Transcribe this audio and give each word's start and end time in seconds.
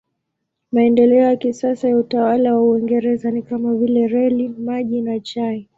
Maendeleo 0.71 1.19
ya 1.21 1.35
kisasa 1.35 1.89
ya 1.89 1.97
utawala 1.97 2.53
wa 2.55 2.63
Uingereza 2.63 3.31
ni 3.31 3.41
kama 3.41 3.75
vile 3.75 4.07
reli, 4.07 4.47
maji 4.49 5.01
na 5.01 5.19
chai. 5.19 5.69